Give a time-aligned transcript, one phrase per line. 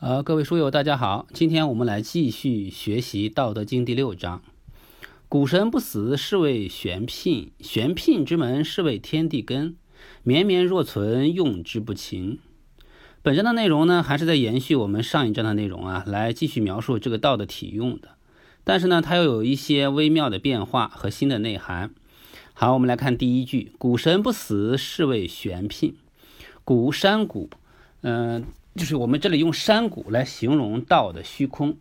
[0.00, 4.40] 呃，各位书友，大家好，今天我们来继续学习《道德经》第六章。
[5.28, 9.74] 谷神不死，是谓玄牝；玄牝之门，是谓天地根。
[10.22, 12.38] 绵绵若存，用之不勤。
[13.22, 18.10] 本章的内容呢，还是在延续我们上一章的内容啊，来继续描述这个道的体用的。
[18.62, 21.90] 但是呢，它又有一些微妙的变化和新的内涵。
[22.54, 25.96] 好，我们来看第一句：谷神不死，是谓玄牝。
[26.64, 27.50] 谷山谷，
[28.02, 28.44] 嗯。
[28.78, 31.76] 就是我们这里用山谷来形容道的虚空，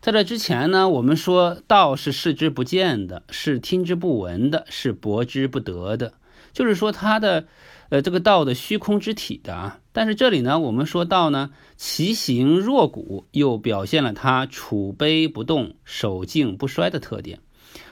[0.00, 6.14] 在这之前呢，我们说道是视之不见的，是听之不闻的，是博之不得的，
[6.54, 7.46] 就是说它的，
[7.90, 9.80] 呃，这个道的虚空之体的啊。
[9.92, 17.40] 但是这里呢，我们说道呢，其形若谷，又表现了它处卑不动、守静不衰的特点，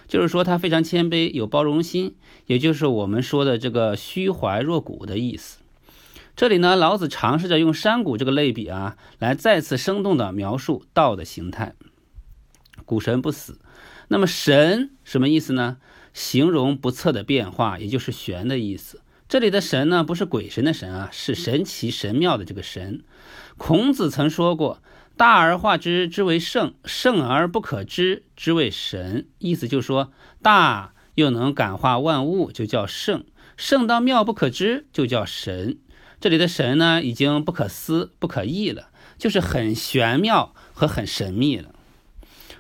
[0.07, 2.15] 就是说它非常谦卑，有包容心，
[2.47, 5.59] 也就是我们说的这个虚怀若谷的意思。
[6.39, 11.75] 这里呢，老子尝试着用山谷这个类比啊，来再次生动地描述道的形态。
[12.85, 13.59] 谷神不死，
[14.07, 15.79] 那么神什么意思呢？
[16.15, 19.03] 形容不测的变化，也就是玄的意思。
[19.29, 23.03] 这里的神呢，不是鬼神的神啊，是神奇神妙的这个神。
[23.57, 24.81] 孔子曾说过
[25.19, 33.23] ：“大而化之，之为圣；圣而不可知，之为神。”意思就是说，大又能感化万物，就叫圣；
[33.57, 35.79] 圣到妙不可知，就叫神。
[36.21, 38.89] 这里的神呢，已经不可思、不可议了，
[39.19, 41.71] 就是很玄妙和很神秘了。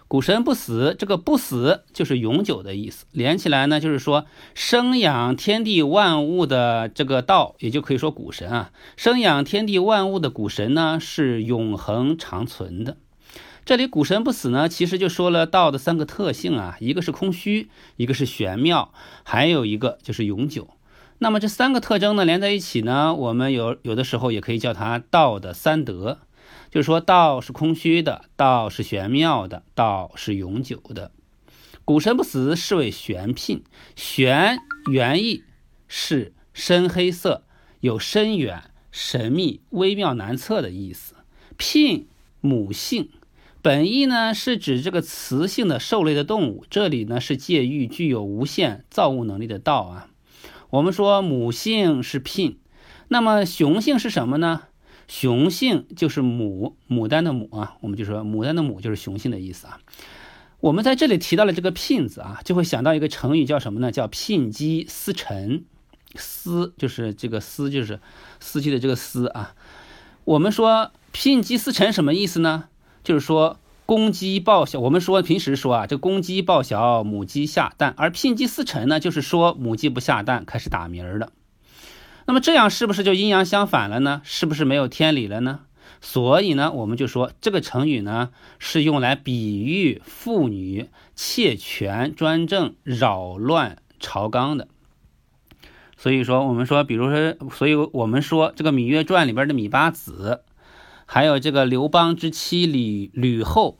[0.06, 3.04] 古神不死，这个不死就是永久的意思。
[3.12, 12.96] 连起来呢，就是说生养天地万物的这个道，也就可以说古神啊，生养天地万物的古神呢，是永恒长存的。
[13.66, 20.68] 这里古神不死呢，其实就说了道的三个特性啊，一个是空虚，一个是玄妙，还有一个就是永久。
[21.20, 26.20] 那么这三个特征呢，连在一起呢，我们有有的时候也可以叫它道的三德，
[26.70, 31.10] 就是说道是空虚的，道是玄妙的，道是永久的。
[31.84, 33.62] 古神不死，是谓玄牝。
[33.96, 34.58] 玄
[34.92, 35.42] 原意
[35.88, 37.42] 是深黑色，
[37.80, 41.14] 有深远、神秘、微妙难测的意思。
[41.58, 42.06] 牝
[42.40, 43.10] 母性，
[43.60, 50.08] 本意呢是指这个雌性的兽类的动物，这里呢是借喻具有无限造物能力的道啊。
[50.70, 52.58] 我们说母性是聘，
[53.08, 54.64] 那么雄性是什么呢？
[55.06, 59.80] 雄性就是牡牡丹的牡啊，我们就说牡丹的牡就是雄性的意思啊。
[60.60, 63.90] 我们在这里提到了这个聘字啊，就会想到一个成语叫什么呢？
[63.90, 65.64] 叫聘鸡司晨。
[66.14, 68.00] 司就是这个司就是
[68.40, 69.54] 司机的这个司啊。
[70.24, 72.64] 我们说聘鸡司晨什么意思呢？
[73.02, 73.58] 就是说。
[73.88, 81.32] 公鸡报晓，我们说平时说啊，这公鸡报晓，母鸡下蛋，而牝鸡司晨呢，就是说母鸡不下蛋，开始打鸣了。
[82.26, 84.20] 那么这样是不是就阴阳相反了呢？
[84.24, 85.60] 是不是没有天理了呢？
[86.02, 88.28] 所以呢，我们就说这个成语呢，
[88.58, 94.68] 是用来比喻妇女窃权专政、扰乱朝纲的。
[95.96, 100.42] 所以说，我们说，比如说，所以我们说这个《芈月传》里边的芈八子。
[101.10, 103.78] 还有这个刘邦之妻吕吕后，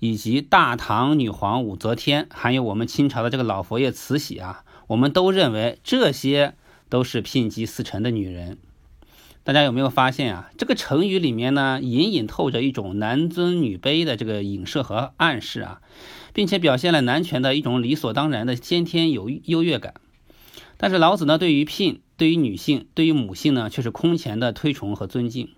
[0.00, 6.54] 以及大唐女皇武则天，还有我们清朝的这个老佛爷慈禧啊，我们都认为这些
[6.88, 8.58] 都是牝鸡司晨的女人。
[9.44, 10.50] 大家有没有发现啊？
[10.58, 15.80] 这个成语里面呢，隐隐透着一种男尊女卑的这个影射和暗示啊，
[16.32, 19.94] 并且表现了男权的一种理所当然的先天有优越感。
[20.76, 25.50] 但是老子呢，对于牝，对于女性，对于母性呢，却是空前的推崇和尊敬。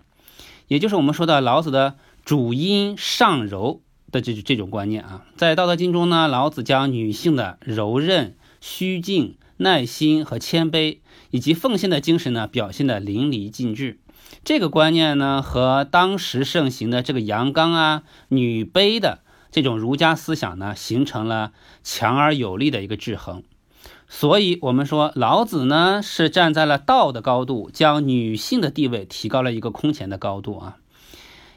[0.67, 1.95] 也就是我们说的老子的
[2.25, 10.99] 主阴上柔的这这种观念啊，在《道德经》中呢，老子将女性的柔韧、虚静、耐心和谦卑，
[11.31, 13.99] 以及奉献的精神呢，表现的淋漓尽致。
[14.43, 19.19] 这个观念呢，和当时盛行的这个阳刚啊、女卑的
[19.51, 21.53] 这种儒家思想呢，形成了
[21.83, 23.43] 强而有力的一个制衡。
[24.09, 30.77] 所以，我们说老子呢是站在了道的高度，将女性的地位提高了一个空前的高度啊。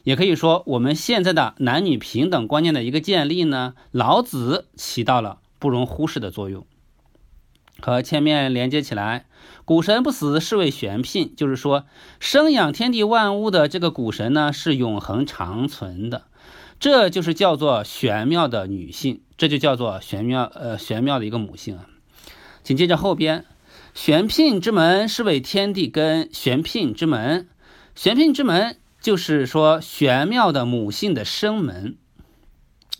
[0.02, 6.66] 也可以说，我们现在的男女平等观念的一个建立呢，老子起到了不容忽视的作用。
[7.80, 9.26] 和前面连接起来，
[9.64, 11.84] 古神不死，是谓玄牝，就是说
[12.18, 16.24] 生养天地万物的这个古神呢是永恒长存的，
[16.80, 21.86] 这就是叫做玄妙的女性，这就叫做玄妙呃玄妙的一个母性啊。
[22.62, 23.44] 紧接着后边，
[23.94, 26.28] 玄牝之门是为天地根。
[26.32, 27.48] 玄牝之门，
[27.94, 31.96] 玄牝之门就是说玄妙的母性的生门，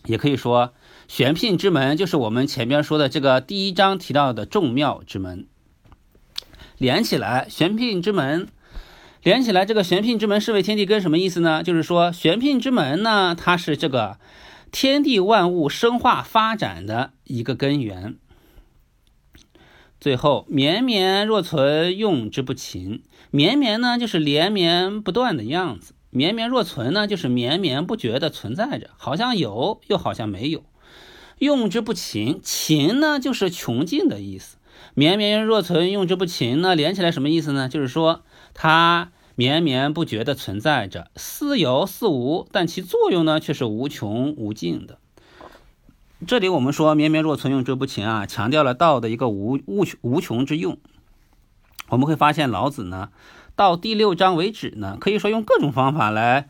[0.05, 0.73] 也可以说
[1.07, 5.47] 玄牝之门就是我们前面说的这个第一章提到的众妙之门。
[6.77, 8.47] 连起来，玄牝之门
[9.21, 11.61] 连起来，这个玄牝之门是为天地根，什么意思呢？
[11.61, 14.17] 就是说玄牝之门呢，它是这个
[14.71, 18.15] 天地万物生化发展的一个根源。
[20.01, 23.03] 最后，绵绵若存，用之不勤。
[23.29, 30.63] 绵绵呢，就是连绵不断的样子；绵绵若存呢，就是绵绵不绝的存在着，好像有，又好像没有。
[31.37, 34.57] 用之不勤，勤呢，就是穷尽的意思。
[34.95, 37.69] 绵绵若存，用之不勤呢，连起来什么意思呢？
[37.69, 38.23] 就是说
[38.55, 44.97] 它绵绵不绝的存在着，似有似无，但其作用呢，却是无穷无尽的。
[46.27, 50.77] 这里我们说绵绵若存，用之不勤啊，强调了道的一个无无穷无穷之用。
[51.89, 53.09] 我们会发现老子呢，
[53.55, 56.49] 到第六章为止呢，可以说用各种方法来，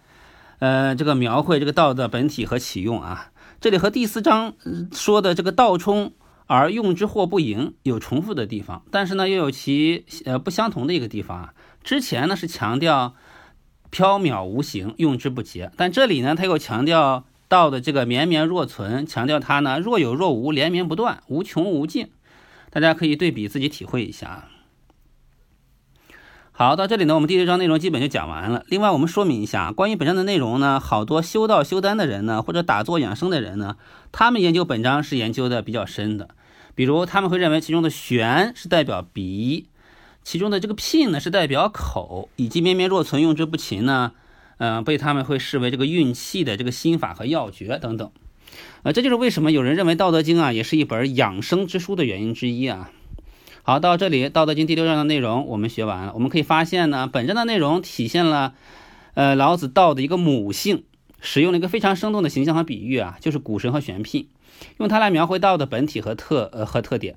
[0.59, 3.31] 呃，这个描绘这个道的本体和启用啊。
[3.61, 4.55] 这里和第四章
[4.91, 6.11] 说的这个道冲
[6.47, 11.53] 而用之或不盈有重复的地方，但是呢又有其呃不相同的一个地方啊。
[11.81, 13.15] 之前呢是强调
[13.89, 17.23] 缥缈无形，用之不竭，但这里呢他又强调。
[17.51, 22.09] 道的这个绵绵若存，强调它呢若有若无，连绵不断，无穷无尽。
[22.69, 24.47] 大家可以对比自己体会一下。
[26.53, 28.63] 好，到这里呢，我们第六章内容基本就讲完了。
[28.67, 33.75] 另外，我们说明一下关于本章的内容呢，好多修道修丹的人呢，或者打坐养生的人呢，
[34.13, 36.29] 他们研究本章是研究的比较深的。
[36.73, 39.67] 比如他们会认为其中的玄是代表鼻，
[40.23, 44.13] 其中的这个牝呢是代表口，以及绵绵若存，用之不勤呢。
[44.63, 48.11] 嗯，被他们会视为这个运气的这个心法和要诀等等，
[48.83, 52.91] 呃，这就是为什么有人认为《道德经》啊也是一本养生之书的原因之一啊。
[53.63, 56.11] 好，到这里，《道德经》第六章的内容我们学完了。
[56.13, 58.53] 我们可以发现呢，本章的内容体现了，
[59.15, 60.83] 呃，老子道的一个母性，
[61.19, 64.27] 使用了一个非常生动的形象和比喻啊，就是谷神和玄牝，
[64.77, 67.15] 用它来描绘道的本体和特呃和特点。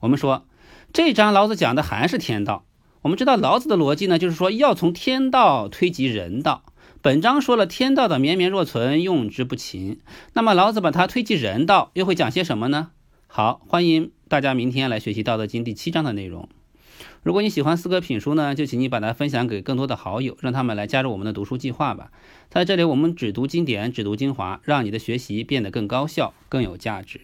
[0.00, 0.44] 我们说，
[0.92, 2.64] 这章老子讲的还是天道。
[3.02, 6.64] 我们知道老子的逻辑呢，就是说要从天道推及人道。
[7.02, 10.00] 本章说了天道的绵绵若存，用之不勤。
[10.34, 12.90] 那么老子把它推及人道，又会讲些什么呢？
[13.26, 16.46] 好，欢迎大家明天来学习《道德经》第七章的内容。
[17.22, 22.10] 如果你喜欢四哥品书呢，就请你把它分享给更多的好友，让他们来加入我们的读书计划吧。
[22.50, 27.18] 在这里，我们只读经典，只读精华，让你的学习变得更高效、更有价值。